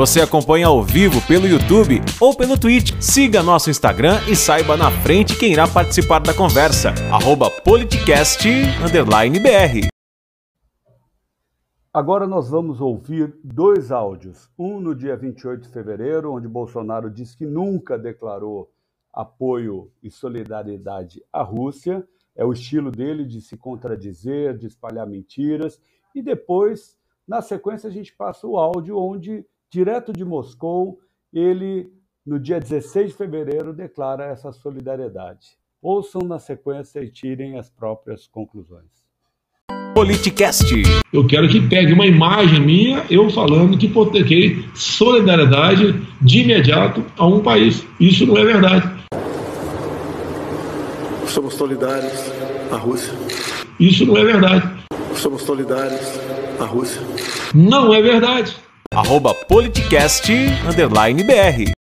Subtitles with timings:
[0.00, 2.92] Você acompanha ao vivo pelo YouTube ou pelo Twitch.
[3.02, 6.94] Siga nosso Instagram e saiba na frente quem irá participar da conversa.
[7.12, 9.88] Arroba politicast_br.
[11.92, 14.48] Agora nós vamos ouvir dois áudios.
[14.58, 18.72] Um no dia 28 de fevereiro, onde Bolsonaro diz que nunca declarou
[19.12, 22.08] apoio e solidariedade à Rússia.
[22.34, 25.78] É o estilo dele de se contradizer, de espalhar mentiras.
[26.14, 26.96] E depois,
[27.28, 30.98] na sequência, a gente passa o áudio onde, direto de Moscou,
[31.32, 31.88] ele,
[32.26, 35.56] no dia 16 de fevereiro, declara essa solidariedade.
[35.80, 38.90] Ouçam na sequência e tirem as próprias conclusões.
[39.94, 40.66] Politicast.
[41.12, 47.26] Eu quero que pegue uma imagem minha, eu falando que hipotequei solidariedade de imediato a
[47.26, 47.86] um país.
[47.98, 49.00] Isso não é verdade.
[51.26, 52.12] Somos solidários
[52.72, 53.14] à Rússia.
[53.78, 54.68] Isso não é verdade.
[55.14, 56.18] Somos solidários
[56.58, 57.00] à Rússia.
[57.54, 58.56] Não é verdade.
[58.92, 61.79] Arroba politicast_br.